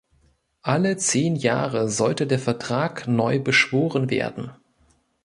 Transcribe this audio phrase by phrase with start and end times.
[0.63, 4.49] Alle zehn Jahre sollte der Vertrag neu beschworen werden.